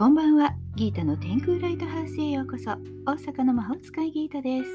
[0.00, 0.54] こんばんは。
[0.76, 2.70] ギータの天空ライトハウスへようこそ。
[3.04, 4.70] 大阪の魔法使いギータです。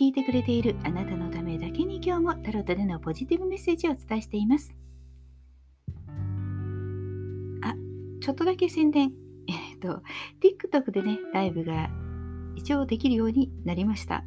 [0.00, 4.74] 聞いてくれているあなたのためだけに今日もタロットでのポジティブメッセージをお伝えしています。
[7.62, 7.74] あ、
[8.22, 9.12] ちょっとだけ宣伝。
[9.46, 10.02] えっ、と、
[10.40, 11.90] TikTok でね、ライブが
[12.56, 14.24] 一応できるようになりました。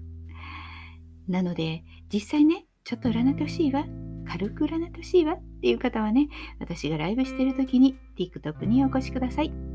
[1.27, 3.87] なので、実際ね、ちょっと占ってほしいわ
[4.27, 6.29] 軽く占ってほしいわっていう方はね、
[6.59, 9.66] 私がライブしてる時に TikTok にお越しください。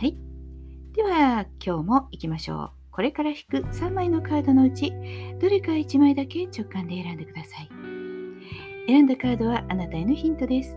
[0.00, 0.16] はい。
[0.94, 2.70] では、今日も行きましょう。
[2.90, 4.94] これから引く3枚のカードのうち、
[5.38, 7.68] どれか1枚だけ直感で選んでください。
[8.86, 10.74] 選んだカードはあなたへのヒントです。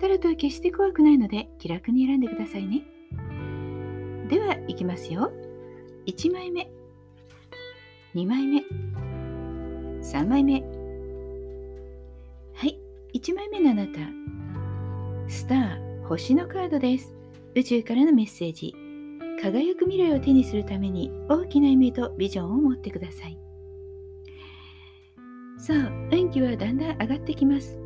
[0.00, 2.82] タロットは決して怖くないので、気楽に選んでくださいね。
[4.28, 5.30] では、いきますよ。
[6.06, 6.68] 1枚目、
[8.16, 8.64] 2枚目、
[10.02, 10.62] 3枚目。
[12.54, 12.76] はい
[13.14, 14.00] 1枚目のあなた、
[15.28, 17.17] スター、星のカードです。
[17.58, 18.72] 宇宙からのメッセージ。
[19.42, 23.36] 輝く未来を手にするために大きな夢とビジョンを持ってください。
[25.58, 27.76] さあ、運気はだんだん上がってきます。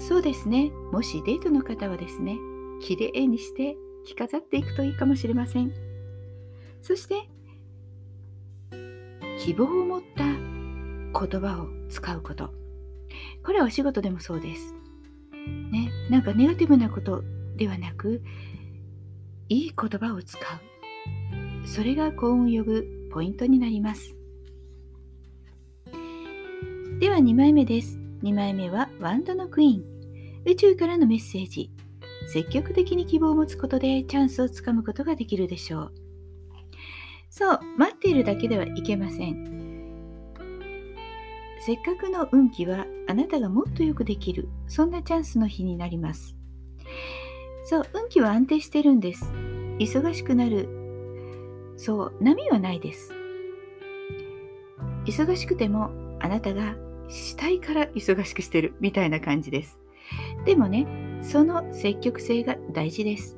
[0.00, 0.70] そうですね。
[0.92, 2.38] もしデートの方はですね、
[2.80, 5.70] 綺麗にして着飾っていくといいかもしれません。
[6.80, 7.28] そして、
[9.44, 12.50] 希望を持った言葉を使うこと。
[13.44, 14.77] これはお仕事でもそうです。
[15.70, 17.22] ね、なんかネガティブなこと
[17.56, 18.22] ではなく、
[19.48, 21.66] いい言葉を使う。
[21.66, 24.14] それが幸運を呼ぶポイントになります。
[27.00, 27.98] では2枚目です。
[28.22, 29.84] 2枚目はワンドのクイーン。
[30.50, 31.70] 宇宙からのメッセージ。
[32.32, 35.92] 積極的に希望を持つことでチャンスをつかむことができるでしょう。
[37.30, 39.57] そう、待っているだけではいけません。
[41.60, 46.36] せっかくの運気はあなたがもっとよくできるそんなチャンスの日になります。
[47.64, 49.32] そう運気は安定してるんです。
[49.78, 50.68] 忙しくなる。
[51.76, 53.12] そう波はないです。
[55.04, 55.90] 忙しくても
[56.20, 56.76] あなたが
[57.08, 59.78] したいから忙しくしてるみたいな感じです。
[60.44, 60.86] でもね
[61.22, 63.36] その積極性が大事です。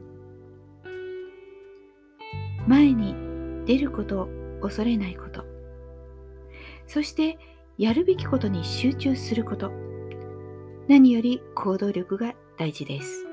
[2.67, 3.15] 前に
[3.67, 4.29] 出ることを
[4.63, 5.45] 恐れないこと。
[6.87, 7.39] そして
[7.81, 9.73] やるべきことに集中すること。
[10.87, 13.25] 何より行動力が大事です。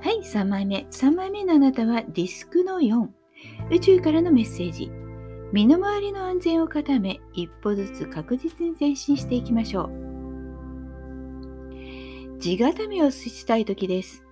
[0.00, 0.86] はい、3枚目。
[0.88, 3.08] 3枚目のあなたはディスクの4。
[3.72, 4.88] 宇宙からのメッセージ。
[5.52, 9.90] 身の回りの安全を固め、一歩ずつ確実に前進していきましょう。
[12.38, 14.24] 地固めをしたい時です。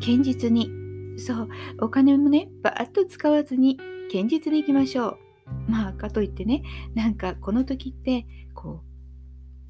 [0.00, 0.72] 堅実に。
[1.18, 1.48] そう、
[1.82, 3.76] お金もね、バーッと使わずに
[4.10, 5.31] 堅実にいきましょう。
[5.68, 6.62] まあかといってね
[6.94, 8.92] なんかこの時ってこう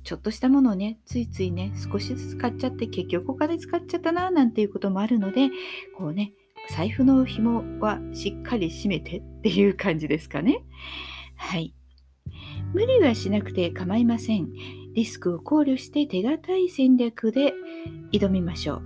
[0.04, 5.48] ちょっとしたものをねついついね少しずつ買っちゃって結局お金使っちゃったななんていうこともあるので
[5.96, 6.32] こうね
[6.70, 10.62] 財布の紐はしっかり締めてっていう感じですかね。
[11.36, 11.74] はい。
[12.72, 14.48] 無理はしなくて構いません。
[14.94, 17.52] リスクを考慮して手堅い戦略で
[18.12, 18.82] 挑みましょう。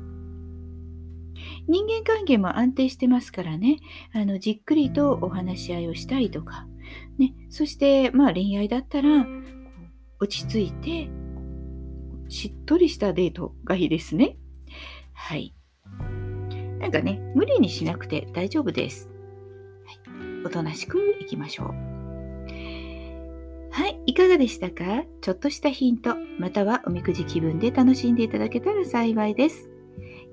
[1.68, 3.78] 人間関係も安定してますからね。
[4.12, 6.66] あのじっくりとお話し合いをしたりとか
[7.18, 9.26] ね、そして、まあ、恋愛だったら
[10.20, 11.10] 落ち着いて
[12.28, 14.36] しっとりしたデートがいいですね。
[15.12, 15.54] はい。
[16.78, 19.08] なんかね、無理にしなくて大丈夫です。
[19.86, 19.98] はい、
[20.44, 21.66] おとなしくいきましょう。
[23.70, 25.04] はい、いかがでしたか？
[25.20, 29.70] ちょっとしたヒント、またはおみくじ気分で楽しんでいただけたら幸いです。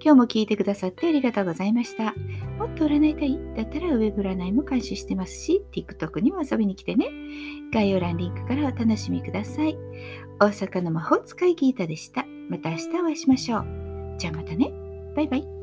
[0.01, 2.13] 今日も聞いてくださってありがとうございました。
[2.57, 7.09] もっと占いたいだったらウェブ占いも監視してますし、TikTok にも遊びに来てね。
[7.73, 9.77] 概要欄リンクからお楽しみください。
[10.39, 12.25] 大阪の魔法使いギータでした。
[12.49, 13.65] また明日お会いしましょう。
[14.17, 14.71] じゃあまたね。
[15.15, 15.62] バイバイ。